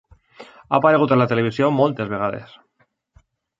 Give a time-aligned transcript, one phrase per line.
[0.45, 2.59] Ha aparegut a la televisió moltes vegades.